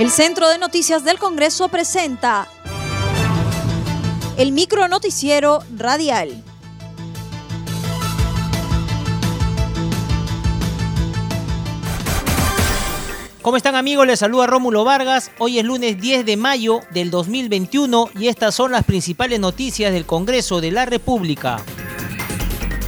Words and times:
El 0.00 0.10
Centro 0.10 0.48
de 0.48 0.56
Noticias 0.56 1.04
del 1.04 1.18
Congreso 1.18 1.68
presenta 1.68 2.48
el 4.38 4.50
micro 4.50 4.88
noticiero 4.88 5.62
radial. 5.76 6.42
¿Cómo 13.42 13.58
están 13.58 13.74
amigos? 13.74 14.06
Les 14.06 14.18
saluda 14.18 14.46
Rómulo 14.46 14.84
Vargas. 14.84 15.32
Hoy 15.38 15.58
es 15.58 15.66
lunes 15.66 16.00
10 16.00 16.24
de 16.24 16.38
mayo 16.38 16.80
del 16.92 17.10
2021 17.10 18.08
y 18.18 18.28
estas 18.28 18.54
son 18.54 18.72
las 18.72 18.84
principales 18.84 19.38
noticias 19.38 19.92
del 19.92 20.06
Congreso 20.06 20.62
de 20.62 20.70
la 20.70 20.86
República. 20.86 21.58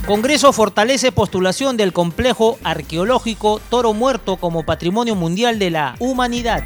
Congreso 0.07 0.51
fortalece 0.55 1.13
postulación 1.13 1.77
del 1.77 1.93
complejo 1.93 2.59
arqueológico 2.65 3.61
Toro 3.69 3.93
Muerto 3.93 4.39
como 4.39 4.65
Patrimonio 4.65 5.15
Mundial 5.15 5.59
de 5.59 5.69
la 5.69 5.95
Humanidad. 5.99 6.65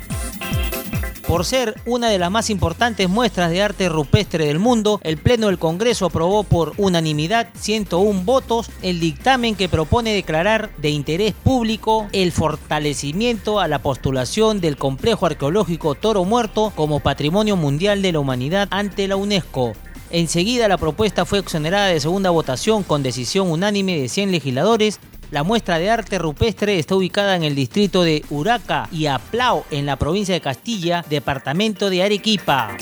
Por 1.27 1.45
ser 1.45 1.75
una 1.87 2.09
de 2.09 2.21
las 2.21 2.31
más 2.31 2.51
importantes 2.51 3.09
muestras 3.09 3.51
de 3.51 3.61
arte 3.61 3.89
rupestre 3.89 4.47
del 4.47 4.61
mundo, 4.61 5.01
el 5.03 5.17
Pleno 5.17 5.49
del 5.49 5.59
Congreso 5.59 6.07
aprobó 6.07 6.45
por 6.45 6.73
unanimidad 6.77 7.49
101 7.59 8.23
votos 8.23 8.71
el 8.81 9.01
dictamen 9.01 9.57
que 9.57 9.69
propone 9.69 10.15
declarar 10.15 10.71
de 10.77 10.91
interés 10.91 11.35
público 11.35 12.07
el 12.13 12.31
fortalecimiento 12.31 13.59
a 13.59 13.67
la 13.67 13.81
postulación 13.81 14.61
del 14.61 14.77
complejo 14.77 15.27
arqueológico 15.27 15.97
Toro 15.97 16.25
Muerto 16.25 16.73
como 16.77 17.01
Patrimonio 17.01 17.57
Mundial 17.57 18.03
de 18.03 18.13
la 18.13 18.21
Humanidad 18.21 18.69
ante 18.71 19.09
la 19.09 19.17
UNESCO. 19.17 19.73
Enseguida 20.11 20.69
la 20.69 20.79
propuesta 20.79 21.25
fue 21.25 21.41
exonerada 21.41 21.87
de 21.87 21.99
segunda 21.99 22.31
votación 22.31 22.85
con 22.85 23.03
decisión 23.03 23.51
unánime 23.51 23.99
de 23.99 24.09
100 24.09 24.31
legisladores 24.31 25.01
la 25.31 25.43
muestra 25.43 25.79
de 25.79 25.91
arte 25.91 26.19
rupestre 26.19 26.79
está 26.79 26.95
ubicada 26.95 27.35
en 27.37 27.43
el 27.43 27.55
distrito 27.55 28.03
de 28.03 28.25
Uraca 28.31 28.89
y 28.93 29.07
Aplao, 29.07 29.65
en 29.71 29.87
la 29.87 29.97
provincia 29.97 30.35
de 30.35 30.41
Castilla, 30.41 31.05
departamento 31.09 31.91
de 31.91 32.03
Arequipa. 32.03 32.77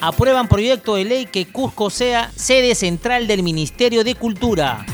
Aprueban 0.00 0.48
proyecto 0.48 0.96
de 0.96 1.04
ley 1.04 1.26
que 1.26 1.46
Cusco 1.46 1.88
sea 1.88 2.30
sede 2.36 2.74
central 2.74 3.26
del 3.26 3.42
Ministerio 3.42 4.04
de 4.04 4.14
Cultura. 4.14 4.84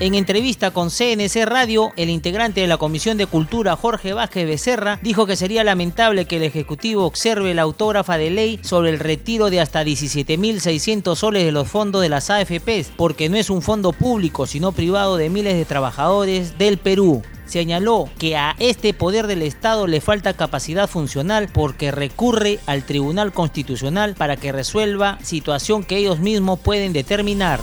En 0.00 0.14
entrevista 0.14 0.70
con 0.70 0.90
CNC 0.90 1.44
Radio, 1.44 1.92
el 1.96 2.08
integrante 2.08 2.60
de 2.60 2.68
la 2.68 2.76
Comisión 2.76 3.18
de 3.18 3.26
Cultura, 3.26 3.74
Jorge 3.74 4.12
Vázquez 4.12 4.46
Becerra, 4.46 5.00
dijo 5.02 5.26
que 5.26 5.34
sería 5.34 5.64
lamentable 5.64 6.24
que 6.26 6.36
el 6.36 6.44
Ejecutivo 6.44 7.04
observe 7.04 7.52
la 7.52 7.62
autógrafa 7.62 8.16
de 8.16 8.30
ley 8.30 8.60
sobre 8.62 8.90
el 8.90 9.00
retiro 9.00 9.50
de 9.50 9.60
hasta 9.60 9.82
17.600 9.82 11.16
soles 11.16 11.44
de 11.44 11.50
los 11.50 11.66
fondos 11.66 12.00
de 12.00 12.10
las 12.10 12.30
AFPs, 12.30 12.92
porque 12.96 13.28
no 13.28 13.36
es 13.36 13.50
un 13.50 13.60
fondo 13.60 13.92
público, 13.92 14.46
sino 14.46 14.70
privado 14.70 15.16
de 15.16 15.30
miles 15.30 15.56
de 15.56 15.64
trabajadores 15.64 16.56
del 16.58 16.78
Perú 16.78 17.22
señaló 17.46 18.10
que 18.18 18.36
a 18.36 18.54
este 18.58 18.92
poder 18.92 19.26
del 19.26 19.40
Estado 19.40 19.86
le 19.86 20.02
falta 20.02 20.34
capacidad 20.34 20.86
funcional 20.86 21.48
porque 21.50 21.90
recurre 21.90 22.58
al 22.66 22.84
Tribunal 22.84 23.32
Constitucional 23.32 24.14
para 24.14 24.36
que 24.36 24.52
resuelva 24.52 25.18
situación 25.22 25.82
que 25.82 25.96
ellos 25.96 26.18
mismos 26.18 26.58
pueden 26.58 26.92
determinar. 26.92 27.60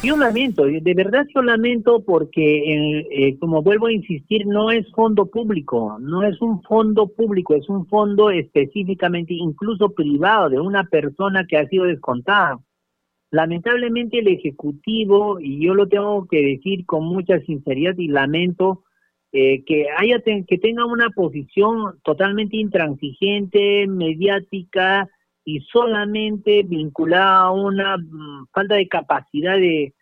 Yo 0.00 0.16
lamento, 0.16 0.64
de 0.64 0.94
verdad 0.94 1.26
yo 1.34 1.42
lamento 1.42 2.04
porque, 2.04 3.00
eh, 3.10 3.36
como 3.40 3.62
vuelvo 3.62 3.88
a 3.88 3.92
insistir, 3.92 4.46
no 4.46 4.70
es 4.70 4.88
fondo 4.92 5.26
público, 5.26 5.98
no 6.00 6.22
es 6.22 6.40
un 6.40 6.62
fondo 6.62 7.08
público, 7.08 7.56
es 7.56 7.68
un 7.68 7.84
fondo 7.88 8.30
específicamente 8.30 9.34
incluso 9.34 9.90
privado 9.90 10.50
de 10.50 10.60
una 10.60 10.84
persona 10.84 11.44
que 11.48 11.56
ha 11.56 11.66
sido 11.66 11.84
descontada. 11.84 12.60
Lamentablemente 13.32 14.20
el 14.20 14.28
Ejecutivo, 14.28 15.40
y 15.40 15.66
yo 15.66 15.74
lo 15.74 15.88
tengo 15.88 16.28
que 16.28 16.42
decir 16.42 16.86
con 16.86 17.04
mucha 17.04 17.40
sinceridad 17.40 17.98
y 17.98 18.06
lamento, 18.06 18.84
eh, 19.32 19.64
que 19.64 19.86
haya 19.96 20.22
que 20.22 20.58
tenga 20.58 20.86
una 20.86 21.10
posición 21.10 21.98
totalmente 22.04 22.56
intransigente, 22.56 23.88
mediática, 23.88 25.10
y 25.48 25.60
solamente 25.60 26.62
vinculada 26.62 27.44
a 27.44 27.52
una 27.52 27.96
mm, 27.96 28.48
falta 28.52 28.74
de 28.74 28.86
capacidad 28.86 29.56
de, 29.56 29.94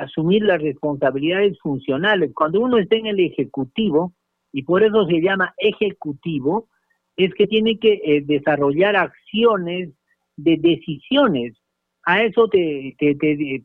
asumir 0.00 0.42
las 0.42 0.62
responsabilidades 0.62 1.58
funcionales. 1.60 2.32
Cuando 2.34 2.60
uno 2.60 2.78
está 2.78 2.96
en 2.96 3.08
el 3.08 3.20
ejecutivo, 3.20 4.14
y 4.50 4.62
por 4.62 4.82
eso 4.82 5.04
se 5.04 5.20
llama 5.20 5.52
ejecutivo, 5.58 6.68
es 7.18 7.34
que 7.34 7.46
tiene 7.46 7.78
que 7.78 8.00
eh, 8.02 8.22
desarrollar 8.24 8.96
acciones 8.96 9.90
de 10.38 10.56
decisiones. 10.56 11.52
A 12.04 12.22
eso 12.22 12.48
te, 12.48 12.96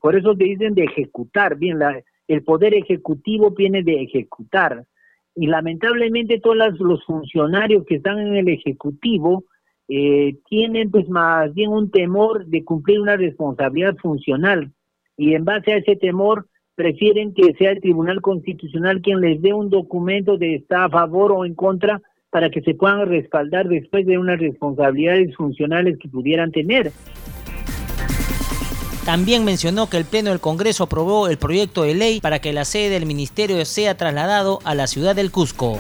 por 0.02 0.18
eso 0.18 0.36
te 0.36 0.44
dicen 0.44 0.76
de 0.76 0.84
ejecutar. 0.84 1.56
Bien, 1.56 1.80
la, 1.80 2.04
el 2.28 2.44
poder 2.44 2.74
ejecutivo 2.74 3.52
viene 3.52 3.82
de 3.82 4.02
ejecutar. 4.02 4.84
Y 5.36 5.48
lamentablemente 5.48 6.42
todos 6.42 6.78
los 6.82 7.06
funcionarios 7.06 7.86
que 7.86 7.96
están 7.96 8.20
en 8.20 8.36
el 8.36 8.50
ejecutivo 8.50 9.46
eh, 9.92 10.38
tienen 10.48 10.92
pues 10.92 11.10
más 11.10 11.52
bien 11.56 11.72
un 11.72 11.90
temor 11.90 12.46
de 12.46 12.64
cumplir 12.64 13.00
una 13.00 13.18
responsabilidad 13.18 13.98
funcional 13.98 14.72
y 15.18 15.34
en 15.34 15.46
base 15.46 15.74
a 15.74 15.78
ese 15.78 15.96
temor 15.96 16.48
prefieren 16.76 17.34
que 17.34 17.56
sea 17.56 17.72
el 17.72 17.82
Tribunal 17.82 18.22
Constitucional 18.22 19.02
quien 19.02 19.20
les 19.20 19.42
dé 19.42 19.52
un 19.52 19.72
documento 19.72 20.38
de 20.38 20.56
está 20.56 20.86
a 20.86 20.90
favor 20.90 21.32
o 21.32 21.44
en 21.44 21.56
contra 21.56 22.02
para 22.30 22.52
que 22.52 22.62
se 22.62 22.76
puedan 22.76 23.08
respaldar 23.08 23.68
después 23.68 24.06
de 24.06 24.20
unas 24.20 24.40
responsabilidades 24.40 25.36
funcionales 25.36 25.98
que 25.98 26.08
pudieran 26.08 26.52
tener. 26.52 26.92
También 29.06 29.44
mencionó 29.44 29.90
que 29.90 29.98
el 29.98 30.06
Pleno 30.06 30.30
del 30.30 30.40
Congreso 30.40 30.84
aprobó 30.84 31.30
el 31.30 31.40
proyecto 31.40 31.82
de 31.82 31.96
ley 31.96 32.20
para 32.22 32.38
que 32.38 32.54
la 32.54 32.64
sede 32.64 32.92
del 32.92 33.08
ministerio 33.08 33.66
sea 33.66 33.98
trasladado 33.98 34.60
a 34.66 34.76
la 34.76 34.86
ciudad 34.86 35.16
del 35.16 35.32
Cusco. 35.32 35.80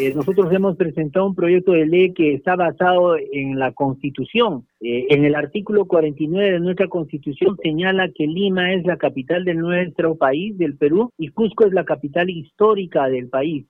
Eh, 0.00 0.14
nosotros 0.14 0.52
hemos 0.52 0.76
presentado 0.76 1.26
un 1.26 1.34
proyecto 1.34 1.72
de 1.72 1.84
ley 1.84 2.14
que 2.14 2.32
está 2.32 2.54
basado 2.54 3.16
en 3.16 3.58
la 3.58 3.72
Constitución 3.72 4.64
eh, 4.80 5.06
en 5.10 5.24
el 5.24 5.34
artículo 5.34 5.86
49 5.86 6.52
de 6.52 6.60
nuestra 6.60 6.86
constitución 6.86 7.56
señala 7.60 8.10
que 8.14 8.28
Lima 8.28 8.74
es 8.74 8.86
la 8.86 8.96
capital 8.96 9.44
de 9.44 9.54
nuestro 9.54 10.14
país, 10.14 10.56
del 10.56 10.76
Perú, 10.76 11.10
y 11.18 11.28
Cusco 11.28 11.66
es 11.66 11.72
la 11.72 11.84
capital 11.84 12.30
histórica 12.30 13.08
del 13.08 13.28
país. 13.28 13.66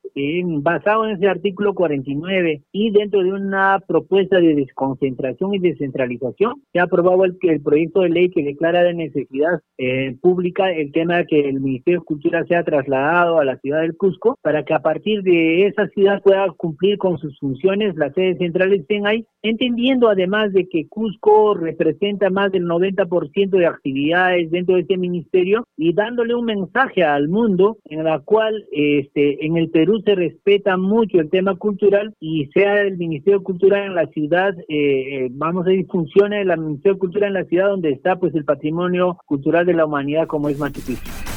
basado 0.62 1.06
en 1.06 1.16
ese 1.16 1.28
artículo 1.28 1.74
49 1.74 2.62
y 2.72 2.90
dentro 2.90 3.22
de 3.22 3.32
una 3.32 3.80
propuesta 3.86 4.38
de 4.38 4.54
desconcentración 4.54 5.54
y 5.54 5.60
descentralización, 5.60 6.62
se 6.72 6.80
ha 6.80 6.82
aprobado 6.82 7.24
el, 7.24 7.38
el 7.40 7.62
proyecto 7.62 8.00
de 8.00 8.10
ley 8.10 8.30
que 8.30 8.42
declara 8.42 8.82
de 8.82 8.94
necesidad 8.94 9.60
eh, 9.78 10.14
pública 10.20 10.70
el 10.70 10.92
tema 10.92 11.18
de 11.18 11.26
que 11.26 11.48
el 11.48 11.60
Ministerio 11.60 12.00
de 12.00 12.04
Cultura 12.04 12.44
sea 12.44 12.64
trasladado 12.64 13.38
a 13.38 13.44
la 13.44 13.56
ciudad 13.58 13.80
del 13.80 13.96
Cusco 13.96 14.36
para 14.42 14.64
que 14.64 14.74
a 14.74 14.80
partir 14.80 15.22
de 15.22 15.66
esa 15.66 15.86
ciudad 15.88 16.17
pueda 16.20 16.50
cumplir 16.56 16.98
con 16.98 17.18
sus 17.18 17.38
funciones, 17.38 17.96
las 17.96 18.14
sedes 18.14 18.38
centrales 18.38 18.80
estén 18.80 19.06
ahí, 19.06 19.26
entendiendo 19.42 20.08
además 20.08 20.52
de 20.52 20.68
que 20.68 20.88
Cusco 20.88 21.54
representa 21.54 22.30
más 22.30 22.52
del 22.52 22.64
90% 22.64 23.50
de 23.50 23.66
actividades 23.66 24.50
dentro 24.50 24.74
de 24.74 24.82
este 24.82 24.96
ministerio 24.96 25.66
y 25.76 25.92
dándole 25.92 26.34
un 26.34 26.44
mensaje 26.44 27.04
al 27.04 27.28
mundo 27.28 27.78
en 27.84 28.04
la 28.04 28.20
cual 28.20 28.64
este 28.72 29.44
en 29.44 29.56
el 29.56 29.70
Perú 29.70 30.00
se 30.04 30.14
respeta 30.14 30.76
mucho 30.76 31.20
el 31.20 31.30
tema 31.30 31.56
cultural 31.56 32.14
y 32.20 32.46
sea 32.52 32.82
el 32.82 32.96
Ministerio 32.96 33.38
de 33.38 33.44
Cultura 33.44 33.86
en 33.86 33.94
la 33.94 34.06
ciudad, 34.06 34.54
eh, 34.68 35.24
eh, 35.24 35.28
vamos 35.30 35.66
a 35.66 35.70
decir, 35.70 35.86
funcione 35.90 36.40
el 36.40 36.58
Ministerio 36.58 36.94
de 36.94 36.98
Cultura 36.98 37.26
en 37.26 37.34
la 37.34 37.44
ciudad 37.44 37.68
donde 37.68 37.90
está 37.90 38.16
pues 38.16 38.34
el 38.34 38.44
patrimonio 38.44 39.18
cultural 39.26 39.66
de 39.66 39.74
la 39.74 39.86
humanidad 39.86 40.26
como 40.26 40.48
es 40.48 40.58
Machu 40.58 40.80
Picchu. 40.80 41.27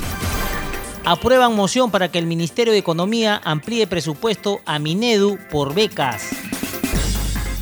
Aprueban 1.03 1.55
moción 1.55 1.89
para 1.89 2.09
que 2.09 2.19
el 2.19 2.27
Ministerio 2.27 2.73
de 2.73 2.79
Economía 2.79 3.41
amplíe 3.43 3.87
presupuesto 3.87 4.59
a 4.67 4.77
Minedu 4.77 5.39
por 5.51 5.73
becas. 5.73 6.29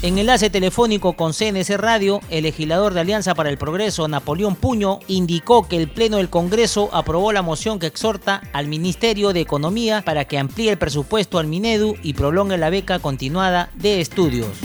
En 0.04 0.18
enlace 0.18 0.50
telefónico 0.50 1.14
con 1.14 1.32
CNC 1.32 1.78
Radio, 1.78 2.20
el 2.30 2.44
legislador 2.44 2.94
de 2.94 3.00
Alianza 3.00 3.36
para 3.36 3.50
el 3.50 3.58
Progreso, 3.58 4.10
Napoleón 4.10 4.56
Puño, 4.56 5.00
indicó 5.08 5.70
que 5.70 5.78
el 5.78 5.90
Pleno 5.90 6.18
del 6.18 6.30
Congreso 6.30 6.90
aprobó 6.92 7.32
la 7.32 7.42
moción 7.42 7.80
que 7.80 7.88
exhorta 7.88 8.42
al 8.52 8.68
Ministerio 8.68 9.32
de 9.32 9.40
Economía 9.40 10.02
para 10.06 10.26
que 10.26 10.38
amplíe 10.38 10.72
el 10.72 10.78
presupuesto 10.78 11.38
al 11.38 11.48
Minedu 11.48 11.96
y 12.04 12.16
prolongue 12.16 12.58
la 12.58 12.70
beca 12.70 13.00
continuada 13.00 13.70
de 13.76 14.02
estudios. 14.02 14.60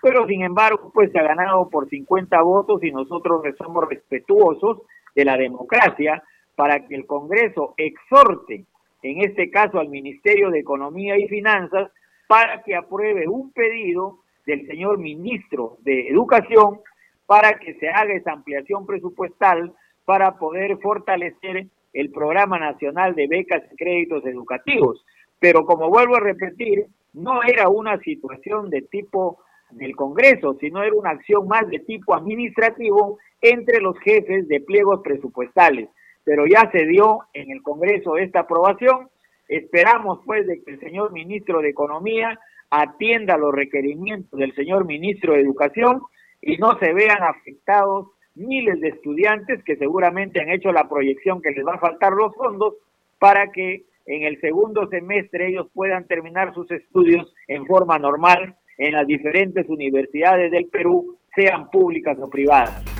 pero 0.00 0.26
sin 0.28 0.42
embargo, 0.42 0.92
pues 0.94 1.10
se 1.10 1.18
ha 1.18 1.22
ganado 1.22 1.68
por 1.70 1.88
50 1.88 2.40
votos 2.42 2.84
y 2.84 2.92
nosotros 2.92 3.42
somos 3.58 3.88
respetuosos 3.88 4.78
de 5.14 5.24
la 5.24 5.36
democracia 5.36 6.22
para 6.56 6.86
que 6.86 6.94
el 6.94 7.06
Congreso 7.06 7.74
exhorte, 7.76 8.64
en 9.02 9.20
este 9.22 9.50
caso 9.50 9.78
al 9.78 9.88
Ministerio 9.88 10.50
de 10.50 10.60
Economía 10.60 11.18
y 11.18 11.28
Finanzas, 11.28 11.90
para 12.26 12.62
que 12.62 12.74
apruebe 12.74 13.28
un 13.28 13.52
pedido 13.52 14.20
del 14.46 14.66
señor 14.66 14.98
ministro 14.98 15.78
de 15.80 16.08
Educación 16.08 16.80
para 17.26 17.58
que 17.58 17.74
se 17.74 17.88
haga 17.88 18.14
esa 18.14 18.32
ampliación 18.32 18.86
presupuestal 18.86 19.72
para 20.04 20.36
poder 20.38 20.78
fortalecer 20.78 21.66
el 21.92 22.10
Programa 22.10 22.58
Nacional 22.58 23.14
de 23.14 23.26
Becas 23.26 23.62
y 23.72 23.76
Créditos 23.76 24.26
Educativos. 24.26 25.04
Pero 25.38 25.64
como 25.64 25.88
vuelvo 25.88 26.16
a 26.16 26.20
repetir, 26.20 26.86
no 27.14 27.42
era 27.42 27.68
una 27.68 27.98
situación 28.00 28.68
de 28.70 28.82
tipo 28.82 29.38
del 29.70 29.96
Congreso, 29.96 30.56
sino 30.60 30.82
era 30.82 30.94
una 30.94 31.10
acción 31.10 31.48
más 31.48 31.68
de 31.68 31.78
tipo 31.80 32.14
administrativo 32.14 33.18
entre 33.40 33.80
los 33.80 33.98
jefes 34.00 34.46
de 34.48 34.60
pliegos 34.60 35.00
presupuestales. 35.02 35.88
Pero 36.24 36.46
ya 36.46 36.70
se 36.72 36.86
dio 36.86 37.20
en 37.32 37.50
el 37.50 37.62
Congreso 37.62 38.16
esta 38.16 38.40
aprobación 38.40 39.08
Esperamos 39.48 40.20
pues 40.24 40.46
de 40.46 40.62
que 40.62 40.72
el 40.72 40.80
señor 40.80 41.12
ministro 41.12 41.60
de 41.60 41.68
Economía 41.68 42.38
atienda 42.70 43.36
los 43.36 43.54
requerimientos 43.54 44.38
del 44.38 44.54
señor 44.54 44.86
ministro 44.86 45.34
de 45.34 45.40
Educación 45.40 46.02
y 46.40 46.56
no 46.56 46.78
se 46.78 46.92
vean 46.92 47.22
afectados 47.22 48.08
miles 48.34 48.80
de 48.80 48.88
estudiantes 48.88 49.62
que 49.64 49.76
seguramente 49.76 50.40
han 50.40 50.50
hecho 50.50 50.72
la 50.72 50.88
proyección 50.88 51.40
que 51.40 51.50
les 51.50 51.64
va 51.64 51.74
a 51.74 51.78
faltar 51.78 52.12
los 52.12 52.34
fondos 52.34 52.74
para 53.18 53.52
que 53.52 53.84
en 54.06 54.22
el 54.22 54.40
segundo 54.40 54.88
semestre 54.88 55.48
ellos 55.48 55.68
puedan 55.72 56.06
terminar 56.06 56.52
sus 56.52 56.70
estudios 56.70 57.32
en 57.46 57.64
forma 57.66 57.98
normal 57.98 58.56
en 58.76 58.92
las 58.92 59.06
diferentes 59.06 59.68
universidades 59.68 60.50
del 60.50 60.66
Perú, 60.66 61.16
sean 61.34 61.70
públicas 61.70 62.18
o 62.20 62.28
privadas. 62.28 62.93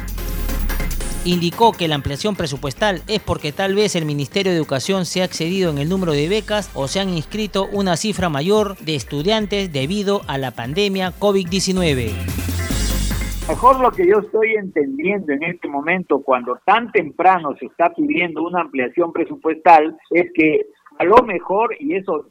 Indicó 1.26 1.72
que 1.72 1.88
la 1.88 1.94
ampliación 1.94 2.36
presupuestal 2.36 3.00
es 3.08 3.18
porque 3.18 3.50
tal 3.50 3.74
vez 3.74 3.96
el 3.96 4.04
Ministerio 4.04 4.52
de 4.52 4.58
Educación 4.58 5.06
se 5.06 5.22
ha 5.22 5.24
excedido 5.24 5.70
en 5.70 5.78
el 5.78 5.88
número 5.88 6.12
de 6.12 6.28
becas 6.28 6.70
o 6.74 6.86
se 6.86 7.00
han 7.00 7.08
inscrito 7.08 7.66
una 7.72 7.96
cifra 7.96 8.28
mayor 8.28 8.76
de 8.76 8.94
estudiantes 8.94 9.72
debido 9.72 10.20
a 10.28 10.36
la 10.36 10.50
pandemia 10.50 11.12
COVID-19. 11.18 12.10
Mejor 13.48 13.80
lo 13.80 13.90
que 13.90 14.06
yo 14.06 14.18
estoy 14.18 14.54
entendiendo 14.54 15.32
en 15.32 15.44
este 15.44 15.66
momento, 15.66 16.22
cuando 16.22 16.58
tan 16.66 16.92
temprano 16.92 17.56
se 17.58 17.66
está 17.66 17.94
pidiendo 17.94 18.42
una 18.42 18.60
ampliación 18.60 19.10
presupuestal, 19.10 19.96
es 20.10 20.30
que 20.34 20.66
a 20.98 21.04
lo 21.04 21.22
mejor, 21.22 21.74
y 21.80 21.96
eso 21.96 22.26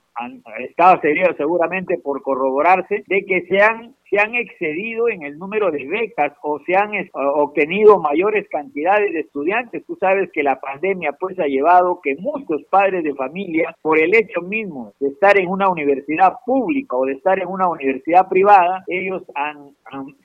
estaba 0.69 1.01
serio 1.01 1.34
seguramente 1.36 1.98
por 1.98 2.22
corroborarse, 2.22 3.04
de 3.07 3.25
que 3.25 3.42
se 3.48 3.60
han 3.60 3.96
se 4.13 4.19
han 4.19 4.36
excedido 4.36 5.10
en 5.10 5.24
el 5.24 5.39
número 5.39 5.71
de 5.71 5.88
becas 5.88 6.33
o 6.44 6.60
se 6.68 6.75
han 6.75 6.92
obtenido 7.15 8.00
mayores 8.00 8.48
cantidades 8.48 9.12
de 9.12 9.21
estudiantes. 9.21 9.83
Tú 9.88 9.98
sabes 10.00 10.30
que 10.31 10.44
la 10.44 10.60
pandemia 10.60 11.13
pues 11.19 11.39
ha 11.39 11.48
llevado 11.48 12.00
que 12.00 12.15
muchos 12.19 12.62
padres 12.69 13.04
de 13.04 13.15
familia, 13.15 13.75
por 13.81 13.98
el 13.98 14.13
hecho 14.13 14.42
mismo 14.42 14.94
de 15.00 15.07
estar 15.07 15.39
en 15.39 15.50
una 15.50 15.68
universidad 15.68 16.33
pública 16.45 16.95
o 16.95 17.06
de 17.06 17.13
estar 17.13 17.39
en 17.39 17.48
una 17.48 17.68
universidad 17.68 18.30
privada, 18.30 18.83
ellos 18.86 19.24
han, 19.33 19.71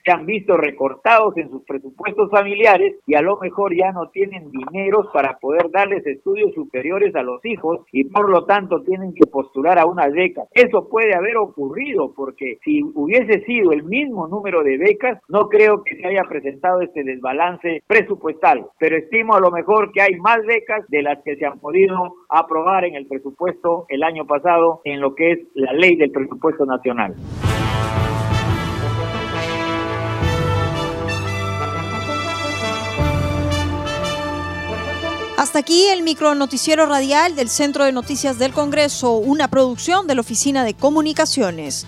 se 0.05 0.11
han 0.11 0.27
visto 0.27 0.55
recortados 0.55 1.35
en 1.37 1.49
sus 1.49 1.63
presupuestos 1.63 2.29
familiares 2.29 2.95
y 3.07 3.15
a 3.15 3.23
lo 3.23 3.37
mejor 3.37 3.75
ya 3.75 3.91
no 3.91 4.09
tienen 4.09 4.51
dinero 4.51 5.09
para 5.11 5.39
poder 5.39 5.71
darles 5.71 6.05
estudios 6.05 6.53
superiores 6.53 7.15
a 7.15 7.23
los 7.23 7.43
hijos 7.43 7.79
y 7.91 8.03
por 8.03 8.29
lo 8.29 8.45
tanto 8.45 8.83
tienen 8.83 9.15
que 9.15 9.25
postular 9.25 9.79
a 9.79 9.87
una 9.87 10.07
beca. 10.09 10.43
Eso 10.51 10.87
puede 10.89 11.15
haber 11.15 11.37
ocurrido 11.37 12.13
porque 12.15 12.59
si 12.63 12.83
hubiese 12.83 13.43
sido 13.45 13.71
el 13.71 13.78
mismo 13.83 14.27
número 14.27 14.63
de 14.63 14.77
becas, 14.77 15.19
no 15.27 15.49
creo 15.49 15.83
que 15.83 15.95
se 15.95 16.07
haya 16.07 16.23
presentado 16.23 16.81
este 16.81 17.03
desbalance 17.03 17.83
presupuestal, 17.87 18.65
pero 18.79 18.97
estimo 18.97 19.35
a 19.35 19.39
lo 19.39 19.51
mejor 19.51 19.91
que 19.91 20.01
hay 20.01 20.15
más 20.15 20.39
becas 20.45 20.85
de 20.89 21.01
las 21.03 21.21
que 21.23 21.35
se 21.35 21.45
han 21.45 21.59
podido 21.59 21.95
aprobar 22.29 22.85
en 22.85 22.95
el 22.95 23.07
presupuesto 23.07 23.85
el 23.89 24.03
año 24.03 24.25
pasado 24.25 24.81
en 24.83 25.01
lo 25.01 25.15
que 25.15 25.31
es 25.31 25.39
la 25.53 25.73
ley 25.73 25.95
del 25.95 26.11
presupuesto 26.11 26.65
nacional. 26.65 27.15
Hasta 35.39 35.59
aquí 35.59 35.85
el 35.87 36.03
micro 36.03 36.35
noticiero 36.35 36.85
radial 36.85 37.33
del 37.37 37.47
Centro 37.47 37.85
de 37.85 37.93
Noticias 37.93 38.37
del 38.39 38.51
Congreso, 38.51 39.13
una 39.13 39.47
producción 39.47 40.05
de 40.05 40.15
la 40.15 40.19
Oficina 40.19 40.65
de 40.65 40.73
Comunicaciones. 40.73 41.87